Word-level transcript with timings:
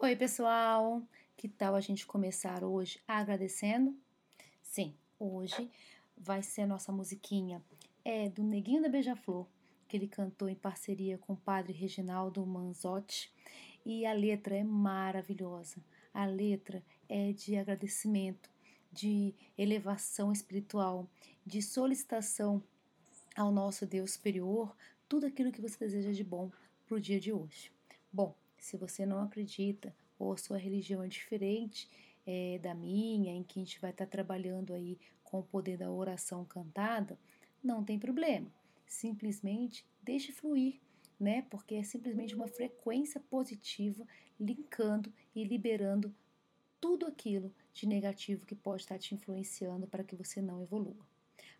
Oi, 0.00 0.14
pessoal! 0.14 1.02
Que 1.36 1.48
tal 1.48 1.74
a 1.74 1.80
gente 1.80 2.06
começar 2.06 2.62
hoje 2.62 3.00
agradecendo? 3.06 3.96
Sim, 4.62 4.94
hoje 5.18 5.68
vai 6.16 6.40
ser 6.40 6.60
a 6.60 6.66
nossa 6.68 6.92
musiquinha. 6.92 7.60
É 8.04 8.28
do 8.28 8.44
Neguinho 8.44 8.80
da 8.80 8.88
Beija-Flor, 8.88 9.44
que 9.88 9.96
ele 9.96 10.06
cantou 10.06 10.48
em 10.48 10.54
parceria 10.54 11.18
com 11.18 11.32
o 11.32 11.36
padre 11.36 11.72
Reginaldo 11.72 12.46
Manzotti. 12.46 13.28
E 13.84 14.06
a 14.06 14.12
letra 14.12 14.54
é 14.54 14.62
maravilhosa. 14.62 15.82
A 16.14 16.24
letra 16.24 16.80
é 17.08 17.32
de 17.32 17.56
agradecimento, 17.56 18.48
de 18.92 19.34
elevação 19.58 20.30
espiritual, 20.30 21.08
de 21.44 21.60
solicitação 21.60 22.62
ao 23.34 23.50
nosso 23.50 23.84
Deus 23.84 24.12
superior 24.12 24.76
tudo 25.08 25.26
aquilo 25.26 25.50
que 25.50 25.60
você 25.60 25.76
deseja 25.76 26.12
de 26.12 26.22
bom 26.22 26.52
para 26.86 26.96
o 26.96 27.00
dia 27.00 27.18
de 27.18 27.32
hoje. 27.32 27.72
Bom, 28.12 28.32
se 28.58 28.76
você 28.76 29.06
não 29.06 29.22
acredita 29.22 29.94
ou 30.18 30.32
a 30.32 30.36
sua 30.36 30.58
religião 30.58 31.02
é 31.02 31.08
diferente 31.08 31.88
é, 32.26 32.58
da 32.58 32.74
minha, 32.74 33.32
em 33.32 33.42
que 33.42 33.60
a 33.60 33.64
gente 33.64 33.80
vai 33.80 33.90
estar 33.90 34.06
tá 34.06 34.10
trabalhando 34.10 34.74
aí 34.74 34.98
com 35.22 35.40
o 35.40 35.42
poder 35.42 35.76
da 35.76 35.90
oração 35.90 36.44
cantada, 36.44 37.18
não 37.62 37.84
tem 37.84 37.98
problema. 37.98 38.50
Simplesmente 38.86 39.84
deixe 40.02 40.32
fluir, 40.32 40.80
né? 41.18 41.42
Porque 41.50 41.74
é 41.74 41.82
simplesmente 41.82 42.34
uma 42.34 42.48
frequência 42.48 43.20
positiva 43.20 44.06
linkando 44.38 45.12
e 45.34 45.44
liberando 45.44 46.14
tudo 46.80 47.06
aquilo 47.06 47.52
de 47.72 47.86
negativo 47.86 48.46
que 48.46 48.54
pode 48.54 48.82
estar 48.82 48.98
te 48.98 49.14
influenciando 49.14 49.86
para 49.86 50.04
que 50.04 50.16
você 50.16 50.40
não 50.40 50.62
evolua. 50.62 51.06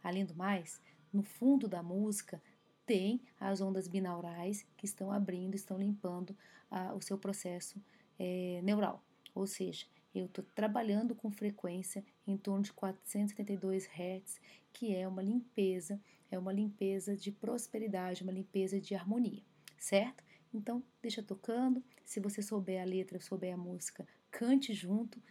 Além 0.02 0.24
do 0.24 0.34
mais, 0.34 0.80
no 1.12 1.22
fundo 1.22 1.66
da 1.66 1.82
música 1.82 2.40
tem 2.88 3.20
as 3.38 3.60
ondas 3.60 3.86
binaurais 3.86 4.66
que 4.78 4.86
estão 4.86 5.12
abrindo, 5.12 5.54
estão 5.54 5.78
limpando 5.78 6.34
ah, 6.70 6.94
o 6.94 7.02
seu 7.02 7.18
processo 7.18 7.78
é, 8.18 8.60
neural. 8.64 9.04
Ou 9.34 9.46
seja, 9.46 9.84
eu 10.14 10.24
estou 10.24 10.42
trabalhando 10.54 11.14
com 11.14 11.30
frequência 11.30 12.02
em 12.26 12.36
torno 12.36 12.62
de 12.62 12.72
472 12.72 13.86
Hz, 13.86 14.40
que 14.72 14.94
é 14.94 15.06
uma 15.06 15.22
limpeza, 15.22 16.00
é 16.30 16.38
uma 16.38 16.50
limpeza 16.50 17.14
de 17.14 17.30
prosperidade, 17.30 18.22
uma 18.22 18.32
limpeza 18.32 18.80
de 18.80 18.94
harmonia, 18.94 19.42
certo? 19.76 20.24
Então, 20.52 20.82
deixa 21.02 21.22
tocando. 21.22 21.84
Se 22.06 22.20
você 22.20 22.40
souber 22.40 22.80
a 22.80 22.86
letra, 22.86 23.20
souber 23.20 23.52
a 23.52 23.56
música, 23.56 24.08
cante 24.30 24.72
junto, 24.72 25.22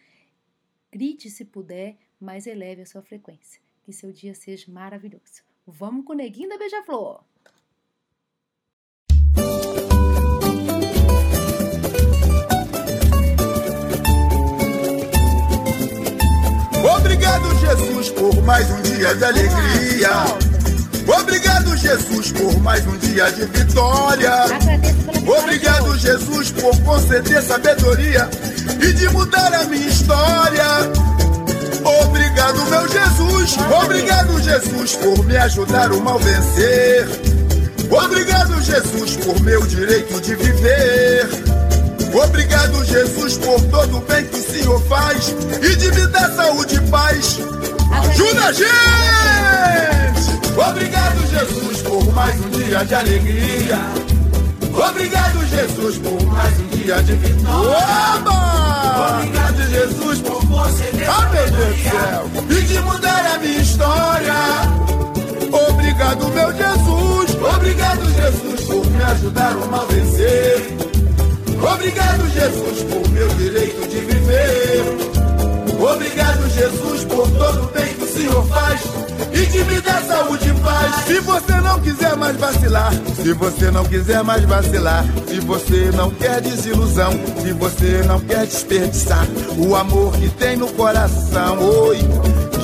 grite 0.92 1.27
se 1.31 1.44
puder, 1.44 1.97
mas 2.19 2.45
eleve 2.45 2.83
a 2.83 2.86
sua 2.86 3.02
frequência. 3.02 3.59
Que 3.83 3.92
seu 3.92 4.11
dia 4.11 4.36
seja 4.36 4.71
maravilhoso. 4.71 5.42
Vamos 5.66 6.05
com 6.05 6.14
o 6.14 6.16
neguinho 6.16 6.49
da 6.49 6.58
Beija-Flor! 6.58 7.23
Jesus, 17.67 18.09
por 18.11 18.41
mais 18.43 18.65
um 18.71 18.81
dia 18.81 19.13
de 19.13 19.25
alegria. 19.25 20.09
Obrigado, 21.19 21.75
Jesus, 21.75 22.31
por 22.31 22.57
mais 22.61 22.87
um 22.87 22.97
dia 22.97 23.29
de 23.31 23.45
vitória. 23.45 24.45
Obrigado, 25.37 25.97
Jesus, 25.97 26.51
por 26.51 26.79
conceder 26.83 27.43
sabedoria 27.43 28.29
e 28.81 28.93
de 28.93 29.09
mudar 29.09 29.53
a 29.53 29.65
minha 29.65 29.85
história. 29.85 30.63
Obrigado, 32.03 32.65
meu 32.69 32.87
Jesus. 32.87 33.57
Obrigado, 33.83 34.41
Jesus, 34.41 34.95
por 34.95 35.25
me 35.25 35.35
ajudar 35.35 35.91
o 35.91 35.99
mal 35.99 36.19
vencer. 36.19 37.05
Obrigado, 37.91 38.61
Jesus, 38.61 39.17
por 39.17 39.41
meu 39.41 39.61
direito 39.67 40.21
de 40.21 40.35
viver. 40.35 41.27
Obrigado, 42.13 42.83
Jesus, 42.85 43.37
por 43.37 43.61
todo 43.63 43.97
o 43.97 44.02
bem 44.02 44.25
que 44.25 44.39
o 44.39 44.52
Senhor 44.52 44.81
faz 44.83 45.35
e 45.61 45.75
de 45.75 45.91
me 45.91 46.07
dar 46.07 46.31
saúde 46.31 46.75
e 46.75 46.81
paz. 46.89 47.56
Ajuda 48.17 48.45
a 48.45 48.51
gente! 48.51 48.67
Obrigado, 50.58 51.19
Jesus, 51.27 51.81
por 51.83 52.14
mais 52.14 52.36
um 52.43 52.49
dia 52.49 52.83
de 52.83 52.95
alegria. 52.95 53.77
Obrigado, 54.89 55.45
Jesus, 55.45 55.99
por 55.99 56.23
mais 56.23 56.59
um 56.59 56.67
dia 56.69 57.03
de 57.03 57.14
vitória. 57.14 57.77
Oba! 58.17 59.19
Obrigado, 59.19 59.69
Jesus, 59.69 60.19
por 60.21 60.43
você 60.47 60.86
ter 60.86 61.08
ah, 61.08 61.30
meu 61.31 61.52
Deus 61.52 61.75
do 61.75 61.83
céu. 61.83 62.31
e 62.49 62.61
de 62.64 62.80
mudar 62.80 63.36
a 63.36 63.37
minha 63.37 63.59
história. 63.59 64.33
Obrigado, 65.69 66.27
meu 66.30 66.52
Jesus. 66.55 67.37
Obrigado, 67.55 68.02
Jesus, 68.15 68.61
por 68.65 68.86
me 68.87 69.03
ajudar 69.03 69.55
o 69.58 69.67
mal 69.69 69.86
vencer. 69.86 70.75
Obrigado, 71.71 72.27
Jesus, 72.31 72.81
por 72.81 73.08
meu 73.11 73.27
direito 73.36 73.87
de 73.87 73.99
viver. 73.99 75.08
Obrigado, 75.80 76.49
Jesus, 76.49 77.03
por 77.03 77.30
todo 77.30 77.65
o 77.65 77.67
bem 77.67 77.96
Senhor 78.17 78.48
faz 78.48 78.82
e 79.32 79.45
de 79.45 79.64
me 79.66 79.80
dar 79.80 80.02
saúde 80.02 80.50
e 80.50 80.54
paz. 80.61 81.05
Se 81.05 81.20
você 81.20 81.61
não 81.61 81.80
quiser 81.80 82.16
mais 82.16 82.36
vacilar, 82.36 82.92
se 83.16 83.33
você 83.33 83.70
não 83.70 83.86
quiser 83.86 84.23
mais 84.23 84.44
vacilar, 84.44 85.05
se 85.28 85.39
você 85.42 85.92
não 85.94 86.10
quer 86.10 86.42
desilusão, 86.42 87.11
se 87.44 87.54
você 87.54 88.02
não 88.08 88.20
quer 88.20 88.48
desperdiçar 88.48 89.28
o 89.55 89.76
amor 89.76 90.14
que 90.14 90.30
tem 90.30 90.58
no 90.58 90.67
coração, 90.70 91.60
oi. 91.60 92.00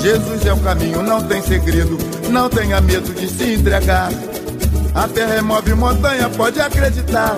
Jesus 0.02 0.44
é 0.46 0.53
o 0.53 0.58
caminho, 0.58 1.03
não 1.03 1.22
tem 1.22 1.41
segredo, 1.44 2.00
não 2.30 2.50
tenha 2.50 2.81
medo 2.81 3.14
de 3.14 3.28
se 3.30 3.53
entregar. 3.53 4.09
A 4.96 5.08
terra 5.08 5.35
remove 5.35 5.75
montanha, 5.75 6.30
pode 6.30 6.59
acreditar. 6.59 7.35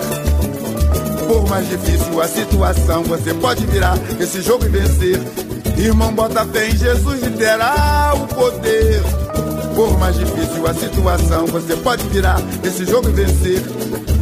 Por 1.28 1.46
mais 1.50 1.68
difícil 1.68 2.22
a 2.22 2.26
situação, 2.26 3.02
você 3.02 3.34
pode 3.34 3.66
virar 3.66 3.98
esse 4.18 4.40
jogo 4.40 4.64
e 4.64 4.68
vencer. 4.68 5.45
Irmão, 5.76 6.12
bota 6.12 6.44
fé 6.46 6.68
em 6.68 6.76
Jesus 6.76 7.22
e 7.22 7.30
terá 7.30 8.12
o 8.14 8.26
poder. 8.34 9.02
Por 9.74 9.98
mais 9.98 10.16
difícil 10.16 10.66
a 10.66 10.72
situação, 10.72 11.46
você 11.46 11.76
pode 11.76 12.02
virar 12.08 12.40
esse 12.64 12.84
jogo 12.86 13.10
e 13.10 13.12
vencer. 13.12 13.62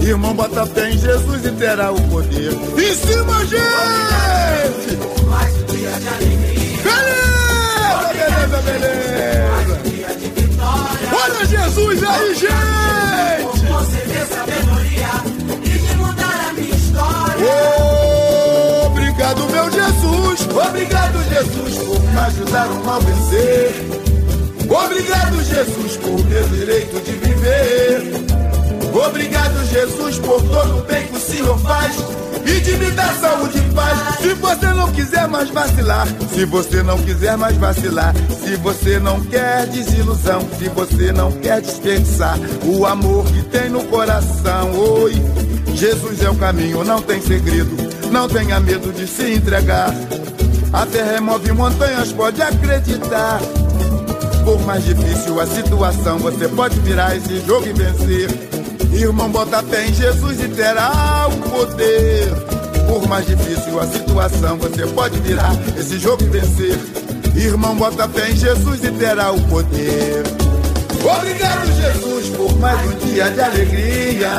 Irmão, 0.01 0.35
bota 0.35 0.67
fé 0.67 0.91
em 0.91 0.99
Jesus 0.99 1.45
e 1.45 1.51
terá 1.53 1.93
o 1.93 2.01
poder. 2.09 2.53
Em 2.53 2.95
cima, 2.95 3.45
gente! 3.47 4.99
Beleza, 6.83 8.09
beleza, 8.13 8.63
beleza. 8.63 9.81
Olha 11.13 11.47
Jesus 11.47 12.03
aí, 12.03 12.35
gente! 12.35 12.84
Obrigado, 20.55 21.19
Jesus, 21.29 21.79
por 21.79 22.01
me 22.01 22.19
ajudar 22.19 22.67
a 22.67 22.75
mal 22.85 23.01
vencer. 23.01 23.75
Obrigado, 24.69 25.43
Jesus, 25.43 25.97
por 25.97 26.25
meu 26.27 26.49
direito 26.49 27.01
de 27.05 27.13
viver. 27.13 28.25
Obrigado, 28.95 29.67
Jesus, 29.67 30.19
por 30.21 30.41
todo 30.43 30.79
o 30.79 30.83
bem 30.83 31.07
que 31.09 31.17
o 31.17 31.21
Senhor 31.21 31.59
faz 31.59 31.97
e 32.47 32.61
de 32.61 32.77
me 32.77 32.91
dar 32.93 33.13
saúde 33.15 33.59
e 33.59 33.75
paz. 33.75 34.19
Se 34.21 34.35
você 34.35 34.67
não 34.67 34.93
quiser 34.93 35.27
mais 35.27 35.51
vacilar, 35.51 36.07
se 36.33 36.45
você 36.45 36.83
não 36.83 36.99
quiser 36.99 37.37
mais 37.37 37.57
vacilar, 37.57 38.15
se 38.45 38.55
você 38.57 38.99
não 39.01 39.21
quer 39.23 39.67
desilusão, 39.67 40.47
se 40.59 40.69
você 40.69 41.13
não 41.13 41.33
quer 41.33 41.61
desperdiçar 41.61 42.39
o 42.65 42.87
amor 42.87 43.25
que 43.27 43.43
tem 43.43 43.69
no 43.69 43.83
coração, 43.85 44.73
oi. 44.79 45.15
Jesus 45.75 46.23
é 46.23 46.31
o 46.31 46.37
caminho, 46.37 46.85
não 46.85 47.03
tem 47.03 47.21
segredo, 47.21 47.77
não 48.13 48.29
tenha 48.29 48.61
medo 48.61 48.93
de 48.93 49.09
se 49.09 49.35
entregar. 49.35 49.93
A 50.75 50.85
terra 50.87 51.13
remove 51.13 51.53
montanhas, 51.53 52.13
pode 52.13 52.43
acreditar. 52.43 53.41
Por 54.45 54.61
mais 54.63 54.85
difícil 54.85 55.41
a 55.41 55.47
situação, 55.47 56.19
você 56.19 56.49
pode 56.49 56.81
virar 56.81 57.17
esse 57.17 57.41
jogo 57.47 57.69
e 57.69 57.73
vencer. 57.73 58.29
Irmão, 58.93 59.31
bota 59.31 59.63
fé 59.63 59.87
em 59.87 59.95
Jesus 59.95 60.43
e 60.43 60.49
terá 60.49 61.29
o 61.29 61.49
poder. 61.49 62.29
Por 62.89 63.07
mais 63.07 63.25
difícil 63.25 63.79
a 63.79 63.87
situação, 63.87 64.59
você 64.59 64.85
pode 64.89 65.17
virar 65.21 65.53
esse 65.79 65.97
jogo 65.97 66.25
e 66.25 66.27
vencer. 66.27 66.77
Irmão, 67.37 67.77
bota 67.77 68.09
fé 68.09 68.33
em 68.33 68.37
Jesus 68.37 68.83
e 68.83 68.91
terá 68.91 69.31
o 69.31 69.41
poder. 69.43 70.25
Obrigado, 71.05 71.67
Jesus, 71.73 72.31
por 72.37 72.53
mais 72.59 72.81
um 72.85 73.07
dia 73.07 73.31
de 73.31 73.41
alegria. 73.41 74.31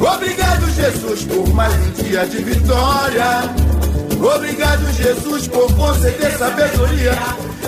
Obrigado, 0.00 0.70
Jesus, 0.70 1.24
por 1.24 1.48
mais 1.52 1.74
um 1.74 2.02
dia 2.04 2.24
de 2.24 2.38
vitória. 2.38 3.79
Obrigado, 4.20 4.92
Jesus, 4.92 5.48
por 5.48 5.72
conceder 5.74 6.36
sabedoria 6.36 7.12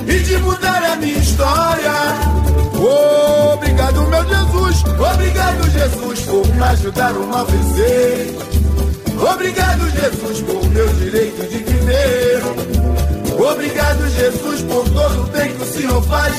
e 0.06 0.18
de 0.18 0.36
mudar 0.38 0.82
a 0.84 0.96
minha 0.96 1.18
história. 1.18 1.92
Obrigado, 3.54 4.02
meu 4.08 4.22
Jesus. 4.24 4.84
Obrigado, 4.84 5.70
Jesus, 5.70 6.20
por 6.20 6.46
me 6.54 6.62
ajudar 6.62 7.10
a 7.10 7.44
vencer. 7.44 8.36
Obrigado, 9.18 9.90
Jesus, 9.90 10.40
por 10.42 10.68
meu 10.70 10.88
direito 10.94 11.48
de 11.48 11.58
viver. 11.58 12.42
Obrigado, 13.38 14.08
Jesus, 14.10 14.62
por 14.62 14.84
todo 14.90 15.22
o 15.22 15.26
bem 15.28 15.54
que 15.54 15.62
o 15.62 15.66
Senhor 15.66 16.02
faz 16.02 16.34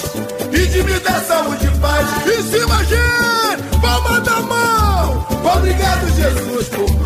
e 0.51 0.65
de 0.67 0.83
me 0.83 0.99
dar 0.99 1.21
saúde 1.23 1.65
e 1.65 1.79
paz. 1.79 2.07
Em 2.27 2.43
cima, 2.43 2.83
gente! 2.85 3.79
Palma 3.81 4.19
da 4.21 4.39
mão! 4.41 5.27
Obrigado, 5.55 6.07
Jesus, 6.15 6.69
por 6.69 7.02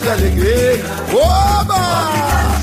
de 0.00 0.08
alegria. 0.08 0.84
Oba! 1.12 2.10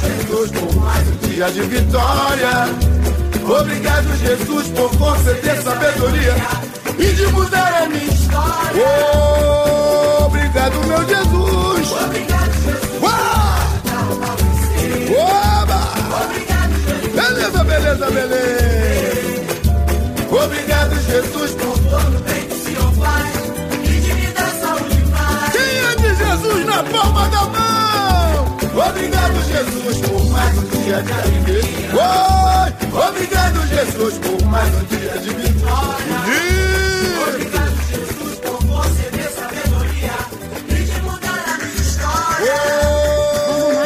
Jesus, 0.01 0.51
por 0.51 0.75
mais 0.75 1.07
um 1.07 1.27
dia 1.27 1.51
de 1.51 1.61
vitória. 1.61 2.69
Obrigado, 3.47 4.17
Jesus, 4.17 4.67
por 4.69 4.89
conceder 4.97 5.61
sabedoria 5.61 6.35
e 6.97 7.05
de 7.13 7.27
mudar 7.27 7.83
a 7.83 7.85
minha 7.87 8.05
história. 8.05 8.85
Obrigado, 10.25 10.79
meu 10.87 11.05
Jesus. 11.07 11.91
Obrigado, 12.03 12.51
Jesus. 12.63 12.95
Oba! 15.17 15.79
Beleza, 17.13 17.63
beleza, 17.63 18.11
beleza. 18.11 18.65
Obrigado, 20.31 20.95
Jesus, 21.01 21.51
por 21.51 21.75
dia 30.85 31.01
de 31.01 31.11
alegria. 31.11 31.89
Oi! 31.95 33.09
Obrigado, 33.09 33.67
Jesus, 33.67 34.17
por 34.19 34.45
mais 34.45 34.71
um 34.75 34.83
dia 34.85 35.17
de 35.17 35.29
vitória. 35.33 36.15
Obrigado, 37.27 37.75
Jesus, 37.89 38.39
por 38.39 38.67
conceder 38.67 39.29
sabedoria 39.31 40.13
e 40.69 40.83
de 40.83 41.01
mudar 41.01 41.43
a 41.47 41.57
minha 41.57 41.75
história. 41.75 42.53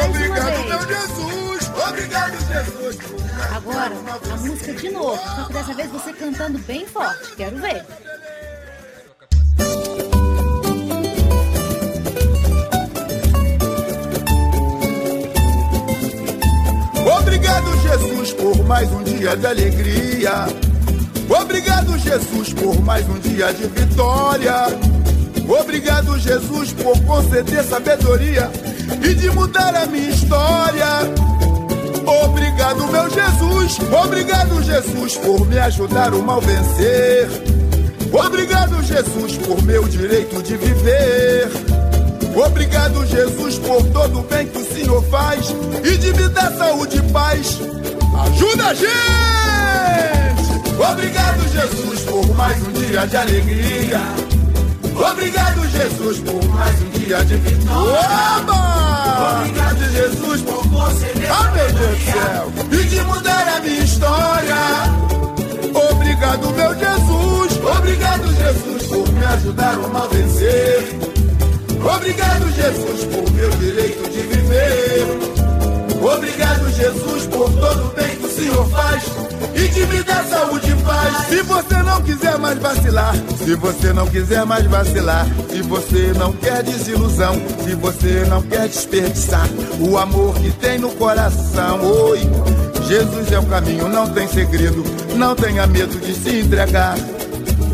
Obrigado, 0.10 0.60
meu 0.68 0.82
Jesus. 0.88 1.72
Obrigado, 1.88 2.38
Jesus. 2.48 2.98
Agora, 3.56 3.96
a 4.34 4.38
música 4.38 4.74
de 4.74 4.90
novo, 4.90 5.22
só 5.36 5.46
que 5.46 5.54
dessa 5.54 5.74
vez 5.74 5.90
você 5.92 6.12
cantando 6.14 6.60
bem 6.60 6.86
forte. 6.86 7.34
Quero 7.38 7.58
ver. 7.60 7.86
Mais 18.80 18.92
um 18.94 19.04
dia 19.04 19.36
de 19.36 19.46
alegria. 19.46 20.48
Obrigado, 21.30 22.00
Jesus, 22.00 22.54
por 22.54 22.82
mais 22.82 23.06
um 23.10 23.20
dia 23.20 23.52
de 23.52 23.68
vitória. 23.68 24.68
Obrigado, 25.50 26.18
Jesus, 26.18 26.72
por 26.72 26.98
conceder 27.02 27.62
sabedoria 27.66 28.50
e 29.04 29.14
de 29.14 29.30
mudar 29.32 29.76
a 29.76 29.86
minha 29.86 30.10
história. 30.10 30.86
Obrigado, 32.24 32.88
meu 32.88 33.10
Jesus. 33.10 33.80
Obrigado, 34.02 34.64
Jesus, 34.64 35.18
por 35.18 35.46
me 35.46 35.60
ajudar 35.60 36.14
o 36.14 36.24
mal 36.24 36.40
vencer. 36.40 37.28
Obrigado, 38.14 38.82
Jesus, 38.82 39.38
por 39.40 39.62
meu 39.64 39.84
direito 39.90 40.42
de 40.42 40.56
viver. 40.56 41.50
Obrigado, 42.34 43.06
Jesus, 43.06 43.60
por 43.60 43.84
todo 43.88 44.20
o 44.20 44.24
bem 44.24 44.48
que 44.48 44.58
o 44.58 44.74
Senhor 44.74 45.04
faz 45.10 45.54
e 45.84 45.98
de 45.98 46.14
me 46.14 46.30
dar 46.30 46.54
saúde 46.54 47.00
e 47.00 47.12
paz. 47.12 47.60
Ajuda 48.26 48.68
a 48.68 48.74
gente! 48.74 48.90
Obrigado, 50.92 51.42
Jesus, 51.50 52.00
por 52.02 52.36
mais 52.36 52.58
um 52.68 52.72
dia 52.72 53.06
de 53.08 53.18
alegria. 53.18 54.02
Obrigado, 55.12 55.68
Jesus, 55.70 56.20
por 56.20 56.44
mais 56.50 56.82
um 56.82 56.90
dia 57.00 57.24
de 57.26 57.36
vitória. 57.36 58.00
Oba! 58.40 59.40
Obrigado, 59.40 59.92
Jesus, 59.92 60.42
por 60.42 60.70
conceder 60.70 61.30
ah, 61.32 61.52
meu 61.54 61.72
Deus 61.74 62.00
do 62.00 62.12
céu. 62.12 62.52
e 62.72 62.84
de 62.86 63.02
mudar 63.02 63.48
a 63.58 63.60
minha 63.62 63.84
história. 63.84 64.56
Obrigado, 65.92 66.50
meu 66.52 66.74
Jesus. 66.76 67.60
Obrigado, 67.78 68.36
Jesus, 68.36 68.88
por 68.88 69.12
me 69.14 69.26
ajudar 69.26 69.78
o 69.78 69.90
mal 69.94 70.10
vencer. 70.10 70.98
Obrigado, 71.96 72.52
Jesus, 72.52 73.04
por 73.06 73.32
meu 73.32 73.50
direito 73.52 74.10
de 74.10 74.22
viver. 74.22 75.39
Obrigado, 76.02 76.70
Jesus, 76.72 77.26
por 77.28 77.52
todo 77.52 77.88
o 77.88 77.94
bem 77.94 78.16
que 78.16 78.26
o 78.26 78.30
Senhor 78.30 78.70
faz 78.70 79.04
e 79.56 79.68
de 79.68 79.86
me 79.88 80.02
dar 80.04 80.24
saúde 80.26 80.72
e 80.72 80.84
paz. 80.84 81.28
Se 81.28 81.42
você 81.42 81.84
não 81.84 82.02
quiser 82.02 82.38
mais 82.38 82.58
vacilar, 82.60 83.14
se 83.44 83.56
você 83.56 83.94
não 83.94 84.08
quiser 84.08 84.46
mais 84.46 84.66
vacilar, 84.66 85.28
se 85.50 85.62
você 85.62 86.14
não 86.18 86.32
quer 86.34 86.64
desilusão, 86.64 87.36
se 87.64 87.76
você 87.76 88.26
não 88.30 88.42
quer 88.42 88.68
desperdiçar 88.68 89.48
o 89.80 89.98
amor 89.98 90.36
que 90.36 90.52
tem 90.52 90.80
no 90.80 90.90
coração, 90.92 91.82
oi. 91.82 92.20
Jesus 92.88 93.32
é 93.32 93.40
o 93.40 93.46
caminho, 93.46 93.88
não 93.88 94.10
tem 94.10 94.28
segredo, 94.28 94.84
não 95.16 95.36
tenha 95.36 95.68
medo 95.68 96.00
de 96.00 96.14
se 96.14 96.40
entregar. 96.40 96.96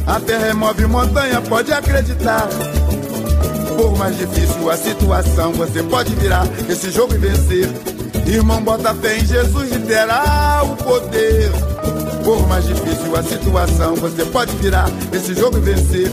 A 0.06 0.20
terra 0.20 0.48
remove 0.48 0.86
montanha, 0.88 1.42
pode 1.42 1.72
acreditar. 1.72 2.48
Por 3.78 3.98
mais 3.98 4.18
difícil 4.18 4.70
a 4.70 4.78
situação, 4.78 5.52
você 5.54 5.84
pode 5.84 6.14
virar 6.16 6.46
esse 6.70 6.92
jogo 6.92 7.14
e 7.14 7.18
vencer. 7.18 7.95
Irmão, 8.26 8.62
bota 8.62 8.94
fé 8.96 9.18
em 9.18 9.26
Jesus 9.26 9.72
e 9.72 9.80
terá 9.80 10.62
o 10.64 10.76
poder. 10.76 11.52
Por 12.24 12.48
mais 12.48 12.66
difícil 12.66 13.16
a 13.16 13.22
situação, 13.24 13.96
você 13.96 14.26
pode 14.26 14.56
virar 14.58 14.90
esse 15.14 15.34
jogo 15.36 15.58
e 15.58 15.62
vencer. 15.62 16.12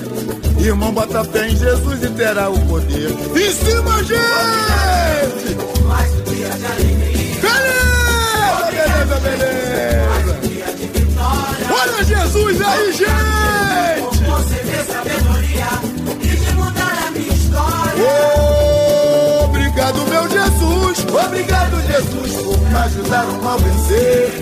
Irmão, 0.58 0.92
bota 0.92 1.24
fé 1.24 1.48
em 1.48 1.56
Jesus 1.56 2.02
e 2.02 2.08
terá 2.10 2.50
o 2.50 2.58
poder. 2.66 3.10
Em 3.10 3.52
cima, 3.52 4.04
gente! 4.04 5.56
Mais 5.86 6.12
um 6.12 6.22
dia 6.22 6.50
de 6.50 6.66
alegria. 6.66 7.40
Beleza, 7.40 8.66
beleza, 8.70 9.20
beleza. 9.20 10.38
Olha 11.72 12.04
Jesus 12.04 12.60
aí, 12.60 12.92
gente! 12.92 14.11
O 23.20 23.42
mal 23.42 23.58
vencer. 23.58 24.32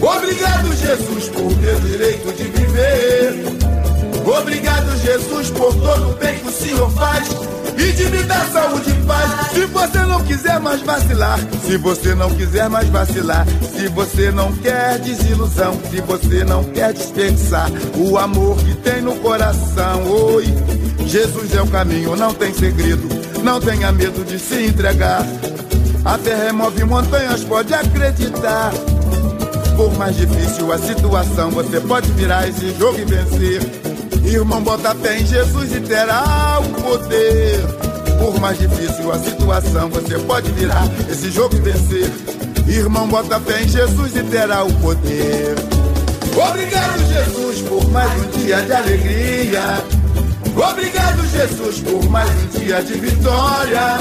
Obrigado, 0.00 0.74
Jesus, 0.76 1.28
por 1.28 1.56
meu 1.56 1.80
direito 1.80 2.32
de 2.32 2.44
viver. 2.44 3.44
Obrigado, 4.26 4.96
Jesus, 4.98 5.50
por 5.50 5.72
todo 5.74 6.10
o 6.10 6.14
bem 6.14 6.38
que 6.38 6.48
o 6.48 6.52
Senhor 6.52 6.90
faz 6.90 7.28
e 7.78 7.92
de 7.92 8.04
me 8.06 8.22
dar 8.24 8.44
saúde 8.50 8.90
e 8.90 9.06
paz. 9.06 9.50
Se 9.52 9.66
você 9.66 9.98
não 9.98 10.22
quiser 10.24 10.58
mais 10.60 10.82
vacilar, 10.82 11.38
se 11.64 11.76
você 11.76 12.14
não 12.14 12.30
quiser 12.30 12.68
mais 12.68 12.88
vacilar, 12.88 13.46
se 13.76 13.88
você 13.88 14.30
não 14.30 14.52
quer 14.54 14.98
desilusão, 14.98 15.78
se 15.90 16.00
você 16.00 16.44
não 16.44 16.64
quer 16.64 16.92
desperdiçar 16.92 17.70
o 17.96 18.18
amor 18.18 18.56
que 18.58 18.74
tem 18.76 19.00
no 19.00 19.14
coração, 19.16 20.10
oi. 20.10 20.46
Jesus 21.06 21.54
é 21.54 21.62
o 21.62 21.66
caminho, 21.68 22.16
não 22.16 22.34
tem 22.34 22.52
segredo, 22.52 23.08
não 23.42 23.60
tenha 23.60 23.92
medo 23.92 24.24
de 24.24 24.38
se 24.38 24.66
entregar. 24.66 25.24
A 26.06 26.16
terra 26.18 26.44
remove 26.44 26.84
montanhas, 26.84 27.42
pode 27.42 27.74
acreditar. 27.74 28.72
Por 29.76 29.92
mais 29.98 30.14
difícil 30.14 30.72
a 30.72 30.78
situação, 30.78 31.50
você 31.50 31.80
pode 31.80 32.12
virar 32.12 32.48
esse 32.48 32.72
jogo 32.78 33.00
e 33.00 33.04
vencer. 33.04 33.60
Irmão, 34.24 34.62
bota 34.62 34.94
fé 34.94 35.18
em 35.18 35.26
Jesus 35.26 35.74
e 35.74 35.80
terá 35.80 36.60
o 36.60 36.80
poder. 36.80 37.60
Por 38.20 38.38
mais 38.38 38.56
difícil 38.56 39.10
a 39.10 39.18
situação, 39.18 39.90
você 39.90 40.16
pode 40.20 40.48
virar 40.52 40.84
esse 41.10 41.28
jogo 41.28 41.56
e 41.56 41.60
vencer. 41.60 42.08
Irmão, 42.68 43.08
bota 43.08 43.40
fé 43.40 43.64
em 43.64 43.68
Jesus 43.68 44.14
e 44.14 44.22
terá 44.22 44.62
o 44.62 44.72
poder. 44.74 45.56
Obrigado, 46.36 46.98
Jesus, 47.12 47.62
por 47.62 47.84
mais 47.90 48.12
um 48.12 48.38
dia 48.38 48.62
de 48.62 48.72
alegria. 48.72 49.84
Obrigado, 50.70 51.26
Jesus, 51.26 51.80
por 51.80 52.08
mais 52.08 52.30
um 52.30 52.58
dia 52.60 52.80
de 52.80 52.94
vitória. 52.94 53.98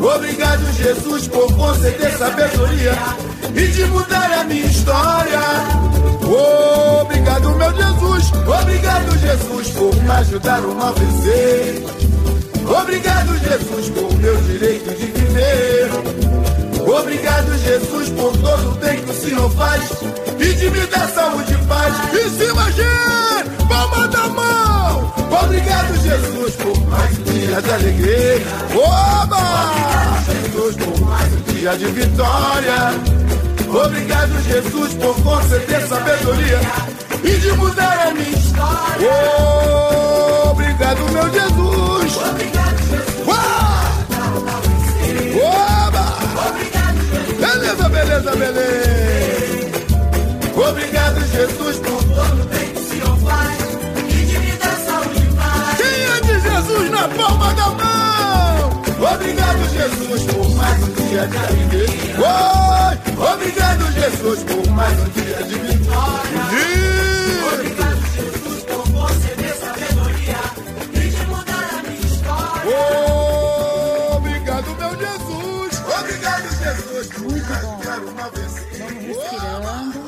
Obrigado, 0.00 0.72
Jesus, 0.72 1.28
por 1.28 1.54
conceder 1.54 2.16
sabedoria 2.16 2.94
e 3.54 3.66
de 3.66 3.84
mudar 3.86 4.32
a 4.32 4.44
minha 4.44 4.64
história. 4.64 5.40
Obrigado, 7.02 7.50
meu 7.56 7.70
Jesus. 7.72 8.32
Obrigado, 8.46 9.18
Jesus, 9.18 9.70
por 9.70 9.94
me 9.94 10.10
ajudar 10.10 10.60
o 10.60 10.74
mal 10.74 10.94
vencer. 10.94 11.84
Obrigado, 12.66 13.38
Jesus, 13.38 13.90
por 13.90 14.18
meu 14.18 14.36
direito 14.42 14.90
de 14.96 15.06
viver. 15.06 15.90
Obrigado, 16.80 17.58
Jesus, 17.58 18.08
por 18.10 18.32
todo 18.38 18.70
o 18.70 18.74
bem 18.76 19.02
que 19.02 19.10
o 19.10 19.14
Senhor 19.14 19.50
faz 19.50 19.82
e 20.38 20.52
de 20.54 20.70
me 20.70 20.86
dar 20.86 21.08
saúde 21.10 21.52
e 21.52 21.66
paz. 21.66 21.94
Em 22.14 22.30
cima, 22.38 22.72
gente! 22.72 23.68
Palma 23.68 24.08
da 24.08 24.28
mão! 24.28 25.14
Obrigado, 25.44 25.94
Jesus, 26.02 26.56
por 26.56 26.86
mais 26.88 27.19
dia 27.50 27.62
de 27.62 27.70
alegria. 27.70 28.42
Oba! 28.76 29.40
Obrigado, 30.22 30.24
Jesus, 30.24 30.76
por 30.76 31.00
mais 31.00 31.32
um 31.32 31.40
dia 31.52 31.76
de 31.76 31.86
vitória. 31.86 32.94
Obrigado, 33.68 34.42
Jesus, 34.42 34.94
por 34.94 35.14
conceder 35.22 35.86
sabedoria 35.88 36.60
e 37.24 37.36
de 37.36 37.52
mudar 37.52 38.06
a 38.06 38.14
minha 38.14 38.30
história. 38.30 39.10
Obrigado, 40.50 41.00
meu 41.10 41.30
Jesus. 41.32 42.16
Obrigado, 42.30 42.78
Jesus. 42.88 43.20
Oba! 45.42 46.04
Beleza, 47.40 47.88
beleza, 47.88 48.30
beleza. 48.36 48.90
Obrigado, 50.68 51.20
Jesus, 51.26 51.76
por 51.78 52.04
todo 52.04 52.42
o 52.42 52.44
bem 52.46 52.79
Muito 77.00 77.46
bom. 77.62 77.80
Vamos 78.78 79.04
respirando. 79.06 80.00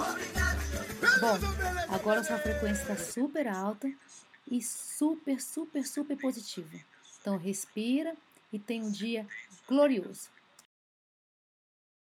Bom, 1.20 1.38
agora 1.88 2.22
sua 2.22 2.36
frequência 2.36 2.82
está 2.82 2.96
super 2.96 3.48
alta 3.48 3.90
e 4.50 4.62
super, 4.62 5.40
super, 5.40 5.86
super 5.86 6.18
positiva. 6.18 6.68
Então 7.18 7.38
respira 7.38 8.14
e 8.52 8.58
tenha 8.58 8.84
um 8.84 8.90
dia 8.90 9.26
glorioso. 9.66 10.28